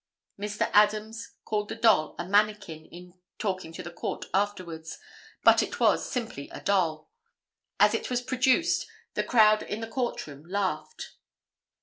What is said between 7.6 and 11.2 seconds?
As it was produced the crowd in the court room laughed.